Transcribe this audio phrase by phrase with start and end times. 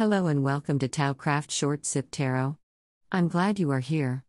[0.00, 2.56] Hello and welcome to TaoCraft Short Sip Tarot.
[3.12, 4.24] I'm glad you are here.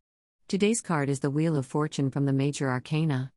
[0.50, 3.32] Today's card is the Wheel of Fortune from the Major Arcana.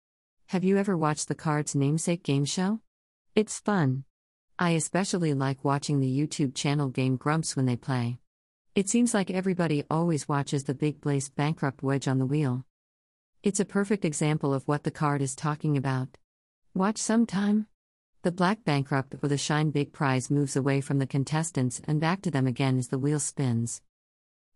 [0.46, 2.80] Have you ever watched the card's namesake game show?
[3.36, 4.02] It's fun.
[4.58, 8.18] I especially like watching the YouTube channel Game Grumps when they play.
[8.74, 12.64] It seems like everybody always watches the big blaze bankrupt wedge on the wheel.
[13.44, 16.08] It's a perfect example of what the card is talking about.
[16.74, 17.68] Watch sometime.
[18.24, 22.22] The black bankrupt with the shine big prize moves away from the contestants and back
[22.22, 23.82] to them again as the wheel spins.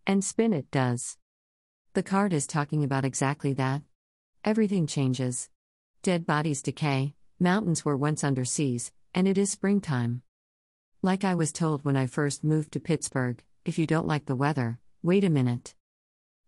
[0.06, 1.18] And spin it does.
[1.92, 3.82] The card is talking about exactly that.
[4.42, 5.50] Everything changes.
[6.02, 10.22] Dead bodies decay, mountains were once under seas, and it is springtime.
[11.02, 14.34] Like I was told when I first moved to Pittsburgh if you don't like the
[14.34, 15.74] weather, wait a minute.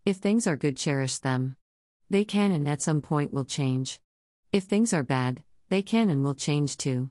[0.06, 1.56] If things are good, cherish them.
[2.09, 4.00] They can and at some point will change.
[4.55, 7.11] If things are bad, they can and will change too.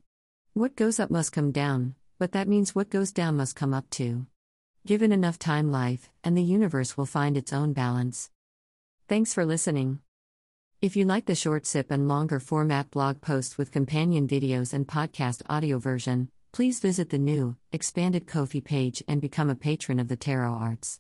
[0.54, 3.88] What goes up must come down, but that means what goes down must come up
[3.92, 4.26] too.
[4.86, 8.32] Given enough time, life and the universe will find its own balance.
[9.08, 10.00] Thanks for listening.
[10.82, 14.88] If you like the short sip and longer format blog posts with companion videos and
[14.88, 20.08] podcast audio version, please visit the new, expanded Ko-fi page and become a patron of
[20.08, 21.00] the Tarot Arts.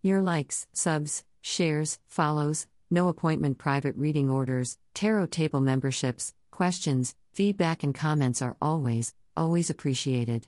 [0.00, 7.82] Your likes, subs, shares, follows, no appointment private reading orders, tarot table memberships, Questions, feedback,
[7.82, 10.46] and comments are always, always appreciated.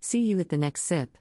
[0.00, 1.16] See you at the next sip.